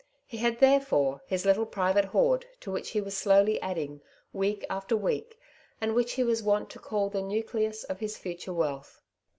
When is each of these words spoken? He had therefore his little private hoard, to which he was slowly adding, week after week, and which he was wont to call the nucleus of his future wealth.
He 0.25 0.37
had 0.37 0.57
therefore 0.57 1.21
his 1.27 1.45
little 1.45 1.67
private 1.67 2.05
hoard, 2.05 2.47
to 2.61 2.71
which 2.71 2.89
he 2.89 2.99
was 2.99 3.15
slowly 3.15 3.61
adding, 3.61 4.01
week 4.33 4.65
after 4.67 4.97
week, 4.97 5.37
and 5.79 5.93
which 5.93 6.13
he 6.13 6.23
was 6.23 6.41
wont 6.41 6.71
to 6.71 6.79
call 6.79 7.09
the 7.11 7.21
nucleus 7.21 7.83
of 7.83 7.99
his 7.99 8.17
future 8.17 8.51
wealth. 8.51 8.99